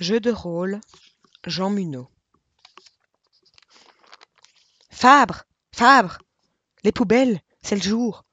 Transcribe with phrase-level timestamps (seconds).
[0.00, 0.80] Jeu de rôle,
[1.44, 2.08] Jean Munot.
[4.90, 5.42] Fabre
[5.74, 6.18] Fabre
[6.84, 8.24] Les poubelles, c'est le jour.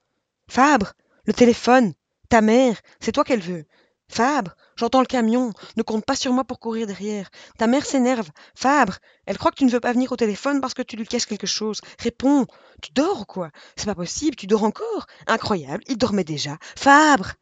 [0.48, 0.94] Fabre
[1.24, 1.96] Le téléphone
[2.30, 3.66] Ta mère, c'est toi qu'elle veut.
[4.10, 5.54] Fabre J'entends le camion.
[5.76, 7.32] Ne compte pas sur moi pour courir derrière.
[7.58, 8.30] Ta mère s'énerve.
[8.54, 11.08] Fabre Elle croit que tu ne veux pas venir au téléphone parce que tu lui
[11.08, 11.82] caches quelque chose.
[11.98, 12.46] Réponds
[12.84, 13.50] Tu dors ou quoi?
[13.76, 16.60] C'est pas possible, tu dors encore Incroyable, il dormait déjà.
[16.76, 17.34] Fabre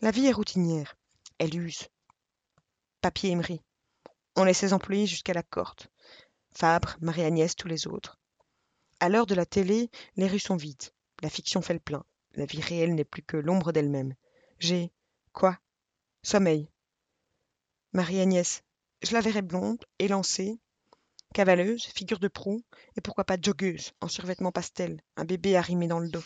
[0.00, 0.96] La vie est routinière.
[1.38, 1.88] Elle use.
[3.06, 3.62] Papier émery.
[4.34, 5.86] On laisse ses employés jusqu'à la corde.
[6.50, 8.18] Fabre, Marie-Agnès, tous les autres.
[8.98, 10.90] À l'heure de la télé, les rues sont vides.
[11.22, 12.04] La fiction fait le plein.
[12.32, 14.16] La vie réelle n'est plus que l'ombre d'elle-même.
[14.58, 14.90] J'ai.
[15.32, 15.56] Quoi?
[16.24, 16.68] Sommeil.
[17.92, 18.64] Marie-Agnès.
[19.02, 20.58] Je la verrai blonde, élancée,
[21.32, 22.64] cavaleuse, figure de proue,
[22.96, 26.24] et pourquoi pas joggeuse, en survêtement pastel, un bébé arrimé dans le dos.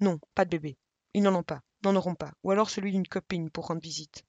[0.00, 0.78] Non, pas de bébé.
[1.14, 4.24] Ils n'en ont pas, n'en auront pas, ou alors celui d'une copine pour rendre visite.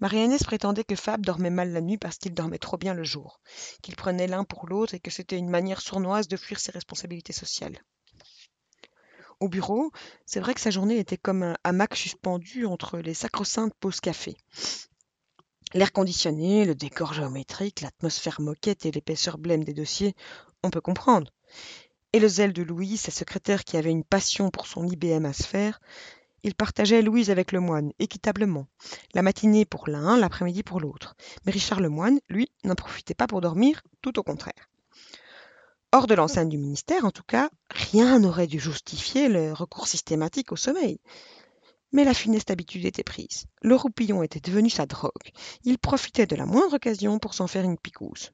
[0.00, 3.40] Marie-Agnès prétendait que Fab dormait mal la nuit parce qu'il dormait trop bien le jour,
[3.82, 7.34] qu'il prenait l'un pour l'autre et que c'était une manière sournoise de fuir ses responsabilités
[7.34, 7.78] sociales.
[9.40, 9.90] Au bureau,
[10.26, 14.36] c'est vrai que sa journée était comme un hamac suspendu entre les sacro-saintes pauses café.
[15.72, 20.14] L'air conditionné, le décor géométrique, l'atmosphère moquette et l'épaisseur blême des dossiers,
[20.62, 21.30] on peut comprendre.
[22.12, 25.32] Et le zèle de Louise, sa secrétaire qui avait une passion pour son IBM à
[25.32, 25.80] se faire,
[26.42, 28.66] il partageait Louise avec le moine, équitablement.
[29.14, 31.16] La matinée pour l'un, l'après-midi pour l'autre.
[31.44, 34.70] Mais Richard le moine, lui, n'en profitait pas pour dormir, tout au contraire.
[35.92, 40.52] Hors de l'enceinte du ministère, en tout cas, rien n'aurait dû justifier le recours systématique
[40.52, 41.00] au sommeil.
[41.92, 43.46] Mais la funeste habitude était prise.
[43.62, 45.32] Le roupillon était devenu sa drogue.
[45.64, 48.30] Il profitait de la moindre occasion pour s'en faire une picouse.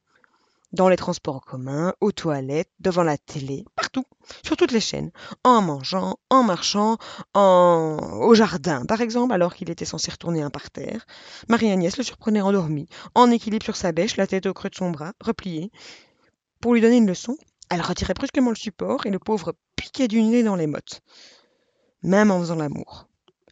[0.76, 4.04] Dans les transports en commun, aux toilettes, devant la télé, partout,
[4.44, 5.10] sur toutes les chaînes,
[5.42, 6.98] en mangeant, en marchant,
[7.32, 7.96] en...
[8.20, 11.06] au jardin, par exemple, alors qu'il était censé retourner un parterre.
[11.48, 14.90] Marie-Agnès le surprenait endormi, en équilibre sur sa bêche, la tête au creux de son
[14.90, 15.72] bras, repliée.
[16.60, 17.38] Pour lui donner une leçon,
[17.70, 21.00] elle retirait brusquement le support et le pauvre piquait du nez dans les mottes.
[22.02, 23.08] Même en faisant l'amour.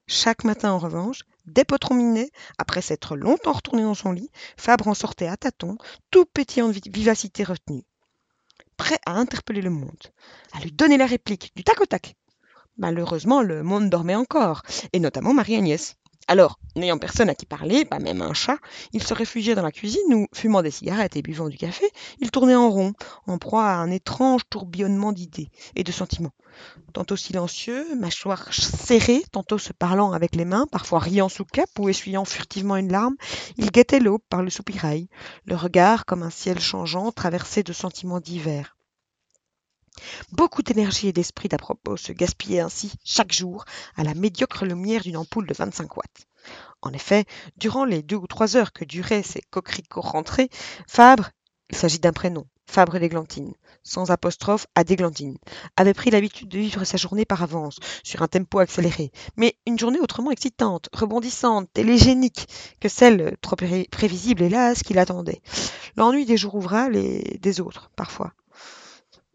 [0.06, 4.94] Chaque matin, en revanche, dès minet, après s'être longtemps retourné dans son lit, Fabre en
[4.94, 5.76] sortait à tâtons,
[6.10, 7.84] tout pétillant de vivacité retenue.
[8.76, 10.02] Prêt à interpeller le monde,
[10.52, 12.16] à lui donner la réplique, du tac au tac.
[12.76, 14.62] Malheureusement, le monde dormait encore,
[14.92, 15.96] et notamment Marie-Agnès.
[16.26, 18.56] Alors, n'ayant personne à qui parler, pas même un chat,
[18.92, 21.84] il se réfugiait dans la cuisine où, fumant des cigarettes et buvant du café,
[22.18, 22.94] il tournait en rond,
[23.26, 26.32] en proie à un étrange tourbillonnement d'idées et de sentiments.
[26.94, 31.88] Tantôt silencieux, mâchoire serrée, tantôt se parlant avec les mains, parfois riant sous cap ou
[31.90, 33.16] essuyant furtivement une larme,
[33.56, 35.08] il guettait l'aube par le soupirail,
[35.44, 38.76] le regard comme un ciel changeant traversé de sentiments divers.
[40.32, 43.64] Beaucoup d'énergie et d'esprit d'à propos se gaspillaient ainsi chaque jour
[43.96, 46.26] à la médiocre lumière d'une ampoule de 25 watts.
[46.82, 47.24] En effet,
[47.56, 50.50] durant les deux ou trois heures que duraient ces coquericots rentrés,
[50.86, 51.30] Fabre,
[51.70, 55.38] il s'agit d'un prénom, Fabre d'Églantine, sans apostrophe à d'Églantine,
[55.76, 59.78] avait pris l'habitude de vivre sa journée par avance, sur un tempo accéléré, mais une
[59.78, 62.48] journée autrement excitante, rebondissante, télégénique
[62.80, 63.56] que celle, trop
[63.90, 65.40] prévisible hélas, qui l'attendait.
[65.96, 68.32] L'ennui des jours ouvrables et des autres, parfois.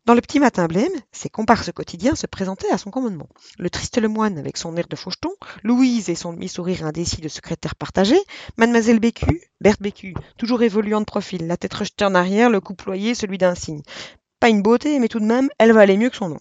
[0.06, 3.30] Dans le petit matin blême, ses comparses quotidiens se présentaient à son commandement.
[3.58, 5.32] Le triste Lemoine avec son air de faucheton,
[5.64, 8.18] Louise et son demi-sourire indécis de secrétaire partagé,
[8.58, 12.74] Mademoiselle Bécu, Berthe Bécu, toujours évoluant de profil, la tête rejetée en arrière, le cou
[12.74, 13.84] ployé, celui d'un cygne.
[14.40, 16.40] Pas une beauté, mais tout de même, elle valait mieux que son nom.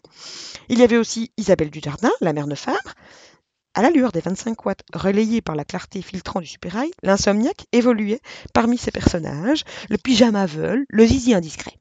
[0.69, 2.55] Il y avait aussi Isabelle Dujardin, la mère de.
[3.75, 8.21] À la lueur des 25 watts relayés par la clarté filtrant du supérail, l'insomniaque évoluait
[8.53, 11.78] parmi ces personnages, le pyjama veule, le zizi indiscret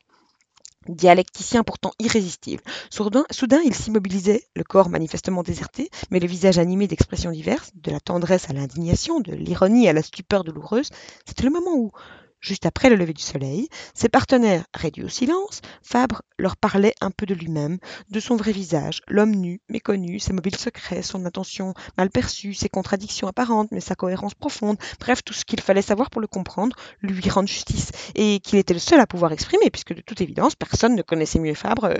[0.89, 2.63] dialecticien pourtant irrésistible.
[2.89, 7.99] Soudain, il s'immobilisait, le corps manifestement déserté, mais le visage animé d'expressions diverses, de la
[7.99, 10.89] tendresse à l'indignation, de l'ironie à la stupeur douloureuse.
[11.25, 11.91] C'était le moment où,
[12.39, 17.09] Juste après le lever du soleil, ses partenaires, réduits au silence, Fabre leur parlait un
[17.09, 21.73] peu de lui-même, de son vrai visage, l'homme nu, méconnu, ses mobiles secrets, son intention
[21.97, 26.11] mal perçue, ses contradictions apparentes, mais sa cohérence profonde, bref, tout ce qu'il fallait savoir
[26.11, 29.95] pour le comprendre, lui rendre justice, et qu'il était le seul à pouvoir exprimer, puisque
[29.95, 31.95] de toute évidence, personne ne connaissait mieux Fabre euh,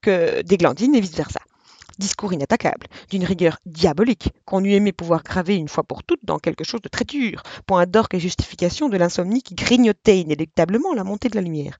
[0.00, 1.40] que Desglandines et vice-versa.
[2.02, 6.40] Discours inattaquable, d'une rigueur diabolique, qu'on eût aimé pouvoir graver une fois pour toutes dans
[6.40, 11.04] quelque chose de très dur, point d'orgue et justification de l'insomnie qui grignotait inéluctablement la
[11.04, 11.78] montée de la lumière.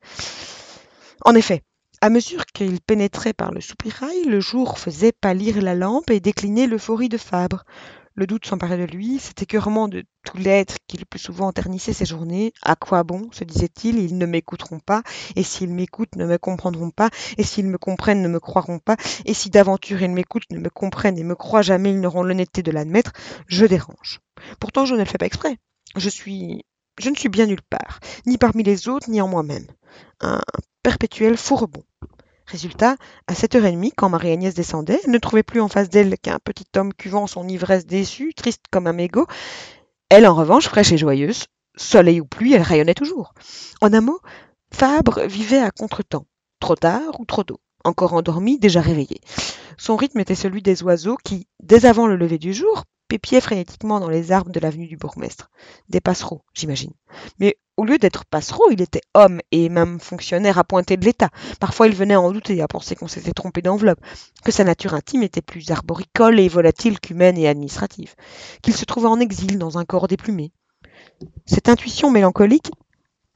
[1.24, 1.62] En effet,
[2.00, 6.68] à mesure qu'il pénétrait par le soupirail, le jour faisait pâlir la lampe et décliner
[6.68, 7.64] l'euphorie de Fabre.
[8.14, 11.94] Le doute s'emparait de lui, cet écœurement de tout l'être qui le plus souvent ternissait
[11.94, 12.52] ses journées.
[12.62, 15.02] À quoi bon, se disait-il, ils ne m'écouteront pas,
[15.34, 18.96] et s'ils m'écoutent, ne me comprendront pas, et s'ils me comprennent, ne me croiront pas,
[19.24, 22.62] et si d'aventure ils m'écoutent, ne me comprennent et me croient jamais, ils n'auront l'honnêteté
[22.62, 23.12] de l'admettre,
[23.46, 24.20] je dérange.
[24.60, 25.56] Pourtant je ne le fais pas exprès.
[25.96, 26.64] Je suis.
[27.00, 29.66] Je ne suis bien nulle part, ni parmi les autres, ni en moi-même.
[30.20, 30.40] Un
[30.82, 31.66] perpétuel faux.
[32.52, 32.96] Résultat,
[33.28, 36.92] à 7h30, quand Marie-Agnès descendait, elle ne trouvait plus en face d'elle qu'un petit homme
[36.92, 39.26] cuvant son ivresse déçue, triste comme un mégot.
[40.10, 41.46] Elle, en revanche, fraîche et joyeuse,
[41.76, 43.32] soleil ou pluie, elle rayonnait toujours.
[43.80, 44.20] En un mot,
[44.70, 46.26] Fabre vivait à contretemps,
[46.60, 49.22] trop tard ou trop tôt, encore endormi, déjà réveillé.
[49.78, 53.98] Son rythme était celui des oiseaux qui, dès avant le lever du jour, pépiaient frénétiquement
[53.98, 55.48] dans les arbres de l'avenue du bourgmestre.
[55.88, 56.92] Des passereaux, j'imagine.
[57.38, 61.30] Mais au lieu d'être passereau, il était homme et même fonctionnaire appointé de l'État.
[61.58, 64.00] Parfois, il venait en douter, à penser qu'on s'était trompé d'enveloppe,
[64.44, 68.14] que sa nature intime était plus arboricole et volatile qu'humaine et administrative,
[68.62, 70.52] qu'il se trouvait en exil dans un corps déplumé.
[71.46, 72.70] Cette intuition mélancolique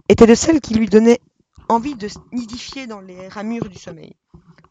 [0.09, 1.21] était de celle qui lui donnait
[1.69, 4.15] envie de nidifier dans les ramures du sommeil.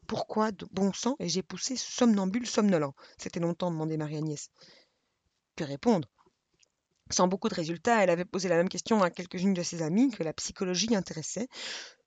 [0.08, 2.94] Pourquoi, de bon sang, ai-je poussé somnambule somnolent?
[3.18, 4.50] S'était longtemps demandé Marie-Agnès.
[5.56, 6.08] Que répondre?
[7.12, 10.10] Sans beaucoup de résultats, elle avait posé la même question à quelques-unes de ses amies
[10.10, 11.48] que la psychologie intéressait,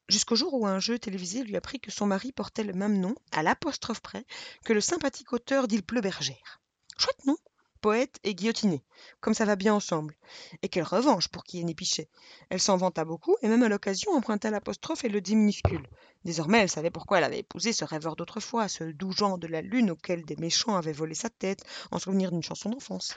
[0.09, 3.15] jusqu'au jour où un jeu télévisé lui apprit que son mari portait le même nom,
[3.33, 4.25] à l'apostrophe près,
[4.65, 6.61] que le sympathique auteur d'Il bergère.
[6.97, 7.37] Chouette nom
[7.81, 8.83] poète et guillotiné,
[9.21, 10.17] comme ça va bien ensemble.
[10.63, 12.09] Et quelle revanche pour qui est Pichet.
[12.51, 15.87] Elle s'en vanta beaucoup, et même à l'occasion emprunta l'apostrophe et le dit minuscule.
[16.25, 19.63] Désormais, elle savait pourquoi elle avait épousé ce rêveur d'autrefois, ce doux Jean de la
[19.63, 23.15] lune auquel des méchants avaient volé sa tête, en souvenir d'une chanson d'enfance.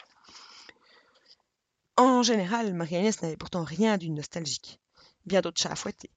[2.04, 4.82] En général, Marie-Agnès n'avait pourtant rien d'une nostalgique.
[5.28, 6.10] Bien d'autres chats à fouetter.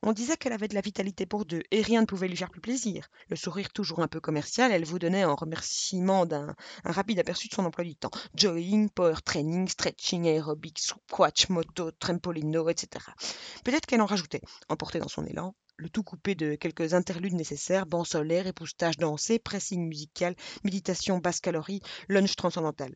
[0.00, 2.50] On disait qu'elle avait de la vitalité pour deux, et rien ne pouvait lui faire
[2.50, 3.08] plus plaisir.
[3.28, 6.54] Le sourire toujours un peu commercial, elle vous donnait en remerciement d'un
[6.84, 8.12] rapide aperçu de son emploi du temps.
[8.36, 13.04] Jogging, power training, stretching, aerobic, squash, moto, trampolino, etc.
[13.64, 17.86] Peut-être qu'elle en rajoutait, emportée dans son élan, le tout coupé de quelques interludes nécessaires,
[17.86, 22.94] banc solaire, époustage dansé, pressing musical, méditation basse calorie, lunch transcendantal.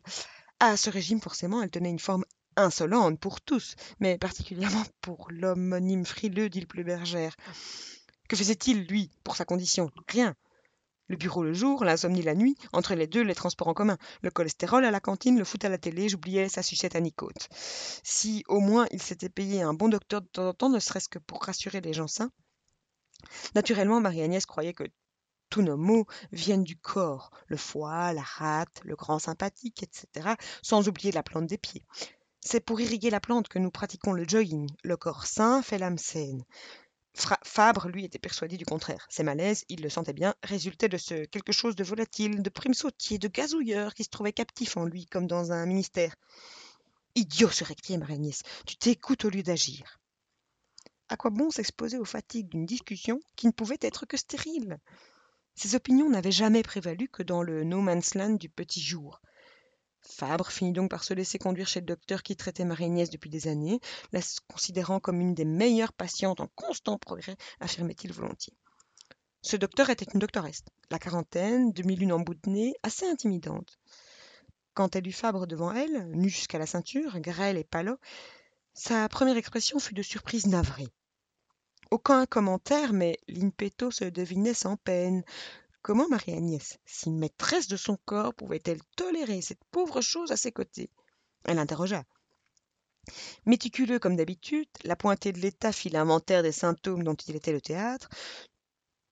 [0.59, 2.25] À ce régime, forcément, elle tenait une forme
[2.57, 7.35] insolente pour tous, mais particulièrement pour l'homonyme frileux d'Île Bergère.
[8.27, 9.89] Que faisait-il, lui, pour sa condition?
[10.09, 10.35] Rien.
[11.09, 14.29] Le bureau le jour, l'insomnie la nuit, entre les deux, les transports en commun, le
[14.29, 17.47] cholestérol à la cantine, le foot à la télé, j'oubliais sa sucette à Nicote.
[18.03, 21.07] Si au moins il s'était payé un bon docteur de temps en temps, ne serait-ce
[21.07, 22.31] que pour rassurer les gens sains.
[23.55, 24.83] Naturellement, Marie-Agnès croyait que
[25.49, 30.89] tous nos maux viennent du corps, le foie, la rate, le grand sympathique, etc., sans
[30.89, 31.85] oublier la plante des pieds.
[32.49, 34.69] C'est pour irriguer la plante que nous pratiquons le jogging.
[34.85, 36.45] Le corps sain fait l'âme saine.
[37.43, 39.05] Fabre, lui, était persuadé du contraire.
[39.09, 42.73] Ses malaises, il le sentait bien, résultaient de ce quelque chose de volatile, de prime
[42.73, 46.15] sautier, de gazouilleur qui se trouvait captif en lui, comme dans un ministère.
[47.15, 49.99] Idiot, se rectifiait Marégnès, tu t'écoutes au lieu d'agir.
[51.09, 54.79] À quoi bon s'exposer aux fatigues d'une discussion qui ne pouvait être que stérile?
[55.53, 59.19] Ses opinions n'avaient jamais prévalu que dans le no man's land du petit jour.
[60.09, 63.47] Fabre finit donc par se laisser conduire chez le docteur qui traitait Marie-Agnès depuis des
[63.47, 63.79] années,
[64.13, 68.53] la considérant comme une des meilleures patientes en constant progrès, affirmait-il volontiers.
[69.41, 73.77] Ce docteur était une doctoresse, la quarantaine, demi-lune en bout de nez, assez intimidante.
[74.73, 77.97] Quand elle eut Fabre devant elle, nue jusqu'à la ceinture, grêle et pâle,
[78.73, 80.87] sa première expression fut de surprise navrée.
[81.91, 85.23] Aucun commentaire, mais l'impeto se devinait sans peine,
[85.87, 90.89] Comment Marie-Agnès, si maîtresse de son corps, pouvait-elle tolérer cette pauvre chose à ses côtés?
[91.45, 92.03] Elle interrogea.
[93.45, 97.61] Méticuleux comme d'habitude, la pointée de l'État fit l'inventaire des symptômes dont il était le
[97.61, 98.09] théâtre,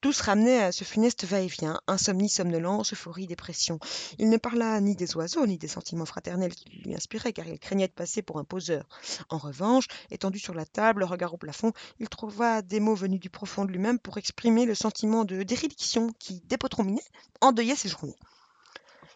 [0.06, 3.80] tout se ramenait à ce funeste va-et-vient, insomnie, somnolence, euphorie, dépression.
[4.20, 7.58] Il ne parla ni des oiseaux, ni des sentiments fraternels qui lui inspiraient, car il
[7.58, 8.88] craignait de passer pour un poseur.
[9.30, 13.20] En revanche, étendu sur la table, le regard au plafond, il trouva des mots venus
[13.20, 17.02] du profond de lui-même pour exprimer le sentiment de dérédiction qui, dépotronminé,
[17.42, 18.20] endeuillait ses journées.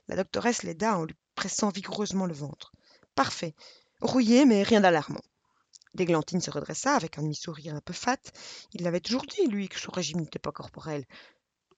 [0.07, 2.71] La doctoresse l'aida en lui pressant vigoureusement le ventre.
[3.13, 3.53] Parfait.
[4.01, 5.21] Rouillé, mais rien d'alarmant.
[5.93, 8.17] Déglantine se redressa avec un demi-sourire un peu fat.
[8.73, 11.05] Il l'avait toujours dit, lui, que son régime n'était pas corporel.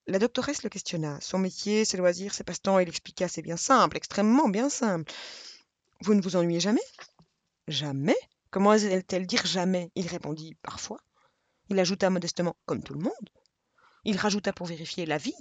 [0.07, 1.19] La doctoresse le questionna.
[1.21, 3.27] Son métier, ses loisirs, ses passe-temps, il expliqua.
[3.27, 5.11] C'est bien simple, extrêmement bien simple.
[6.01, 6.81] Vous ne vous ennuyez jamais?
[7.67, 8.17] Jamais
[8.49, 10.99] Comment allait-elle dire jamais Il répondit parfois.
[11.69, 13.29] Il ajouta modestement comme tout le monde.
[14.03, 15.37] Il rajouta pour vérifier la vie.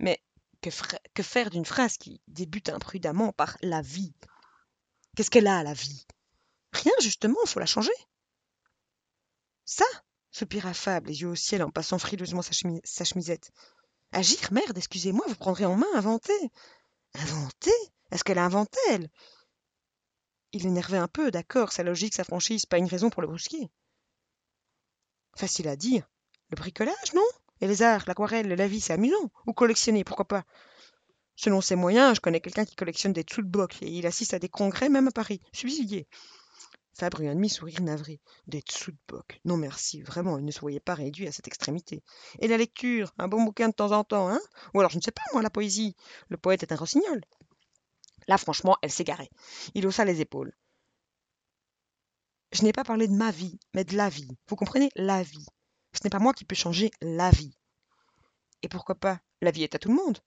[0.00, 0.20] Mais
[0.60, 0.70] que,
[1.14, 4.12] que faire d'une phrase qui débute imprudemment par la vie
[5.16, 6.06] Qu'est-ce qu'elle a, la vie?
[6.72, 7.92] Rien, justement, faut la changer.
[9.64, 9.84] Ça
[10.30, 13.50] soupira Fable, les yeux au ciel en passant frileusement sa, chemisette.
[14.12, 16.50] Agir, merde, excusez-moi, vous prendrez en main, inventer.
[17.14, 17.72] Inventer
[18.10, 19.08] Est-ce qu'elle a inventé, elle?
[20.52, 23.70] Il l'énervait un peu, d'accord, sa logique, sa franchise, pas une raison pour le brusquer.
[25.36, 26.08] Facile à dire.
[26.50, 27.26] Le bricolage, non?
[27.60, 29.30] Et les arts, l'aquarelle, la vie, c'est amusant.
[29.46, 30.44] Ou collectionner, pourquoi pas?
[31.36, 34.48] Selon ses moyens, je connais quelqu'un qui collectionne des toolbox et il assiste à des
[34.48, 35.40] congrès, même à Paris.
[35.52, 36.08] Subsidié.
[37.00, 38.20] Fabre eut un demi-sourire navré.
[38.46, 39.40] Des dessous de boc.
[39.46, 42.02] Non merci, vraiment, il ne voyait pas réduit à cette extrémité.
[42.40, 44.38] Et la lecture Un bon bouquin de temps en temps, hein?
[44.74, 45.96] Ou alors, je ne sais pas, moi, la poésie.
[46.28, 47.22] Le poète est un rossignol.
[48.28, 49.30] Là, franchement, elle s'égarait.
[49.74, 50.52] Il haussa les épaules.
[52.52, 54.36] Je n'ai pas parlé de ma vie, mais de la vie.
[54.48, 54.90] Vous comprenez?
[54.94, 55.46] La vie.
[55.94, 57.56] Ce n'est pas moi qui peux changer la vie.
[58.62, 59.22] Et pourquoi pas?
[59.40, 60.18] La vie est à tout le monde.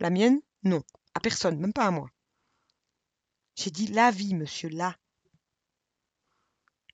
[0.00, 0.82] La mienne Non.
[1.12, 2.08] À personne, même pas à moi.
[3.54, 4.96] J'ai dit la vie, monsieur, là.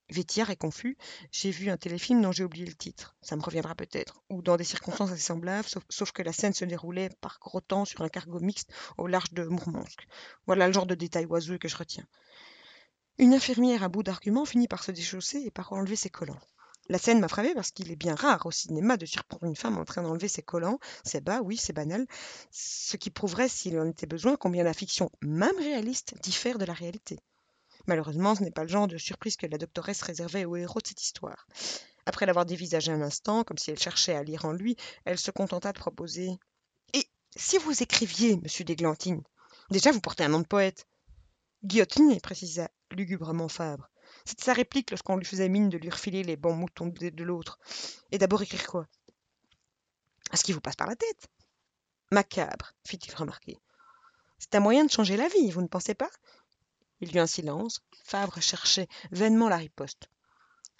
[0.09, 0.97] Vétière est confus.
[1.31, 3.15] J'ai vu un téléfilm dont j'ai oublié le titre.
[3.21, 4.23] Ça me reviendra peut-être.
[4.29, 7.85] Ou dans des circonstances assez semblables, sauf, que la scène se déroulait par gros temps
[7.85, 10.07] sur un cargo mixte au large de Mourmansk.
[10.47, 12.05] Voilà le genre de détail oiseux que je retiens.
[13.19, 16.39] Une infirmière à bout d'arguments finit par se déchausser et par enlever ses collants.
[16.87, 19.77] La scène m'a frappé parce qu'il est bien rare au cinéma de surprendre une femme
[19.77, 20.79] en train d'enlever ses collants.
[21.03, 22.07] C'est bas, oui, c'est banal.
[22.49, 26.73] Ce qui prouverait, s'il en était besoin, combien la fiction, même réaliste, diffère de la
[26.73, 27.19] réalité.
[27.89, 30.85] Malheureusement, ce n'est pas le genre de surprise que la doctoresse réservait au héros de
[30.85, 31.47] cette histoire.
[32.05, 35.31] Après l'avoir dévisagé un instant, comme si elle cherchait à lire en lui, elle se
[35.31, 36.37] contenta de proposer
[36.93, 37.03] Et
[37.35, 39.23] si vous écriviez, monsieur d'Églantine
[39.71, 40.85] Déjà, vous portez un nom de poète.
[41.63, 43.89] Guillotiné, précisa lugubrement Fabre.
[44.23, 47.57] C'était sa réplique lorsqu'on lui faisait mine de lui refiler les bons moutons de l'autre.
[48.11, 48.85] Et d'abord écrire quoi
[50.35, 51.27] Ce qui vous passe par la tête.
[52.11, 53.57] Macabre, fit-il remarquer.
[54.37, 56.11] C'est un moyen de changer la vie, vous ne pensez pas?
[57.01, 57.81] Il y eut un silence.
[58.03, 60.09] Fabre cherchait vainement la riposte.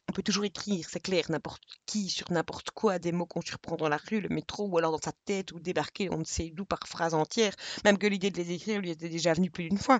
[0.09, 3.75] On peut toujours écrire, c'est clair, n'importe qui, sur n'importe quoi, des mots qu'on surprend
[3.75, 6.49] dans la rue, le métro, ou alors dans sa tête, ou débarquer on ne sait
[6.49, 7.53] d'où par phrase entière,
[7.85, 9.99] même que l'idée de les écrire lui était déjà venue plus d'une fois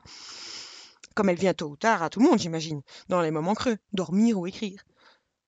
[1.16, 3.78] comme elle vient tôt ou tard à tout le monde, j'imagine, dans les moments creux,
[3.92, 4.86] dormir ou écrire.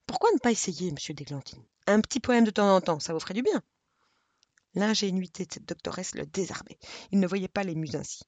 [0.06, 1.63] Pourquoi ne pas essayer, monsieur Desglantines?
[1.88, 3.62] Un petit poème de temps en temps, ça vous ferait du bien?
[4.74, 6.78] L'ingénuité de cette doctoresse le désarmait.
[7.12, 8.24] Il ne voyait pas les muses ainsi.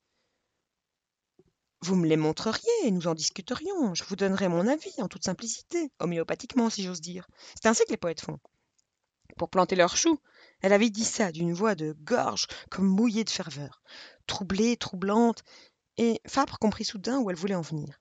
[1.84, 3.94] Vous me les montreriez, et nous en discuterions.
[3.94, 7.28] Je vous donnerais mon avis, en toute simplicité, homéopathiquement, si j'ose dire.
[7.56, 8.40] C'est ainsi que les poètes font.
[9.36, 10.18] Pour planter leurs choux,
[10.62, 13.82] elle avait dit ça d'une voix de gorge comme mouillée de ferveur,
[14.28, 15.44] troublée, troublante,
[15.98, 18.00] et Fabre comprit soudain où elle voulait en venir.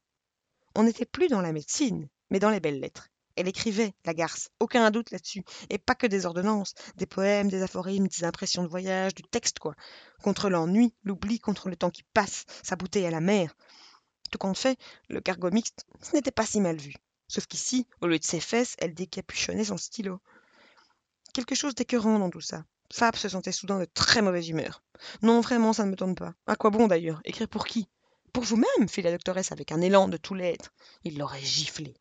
[0.77, 3.09] On n'était plus dans la médecine, mais dans les belles lettres.
[3.37, 7.63] Elle écrivait, la garce, aucun doute là-dessus, et pas que des ordonnances, des poèmes, des
[7.63, 9.75] aphorismes, des impressions de voyage, du texte, quoi.
[10.23, 13.55] Contre l'ennui, l'oubli, contre le temps qui passe, sa bouteille à la mer.
[14.31, 16.95] Tout compte fait, le cargo mixte, ce n'était pas si mal vu.
[17.29, 20.21] Sauf qu'ici, au lieu de ses fesses, elle décapuchonnait son stylo.
[21.33, 22.65] Quelque chose d'écœurant dans tout ça.
[22.93, 24.83] Fab se sentait soudain de très mauvaise humeur.
[25.23, 26.35] Non, vraiment, ça ne me tente pas.
[26.47, 27.23] À quoi bon d'ailleurs?
[27.25, 27.89] Écrire pour qui?
[28.35, 30.75] Pour vous-même, fit la doctoresse avec un élan de tout l'être.
[31.05, 31.95] Il l'aurait giflé.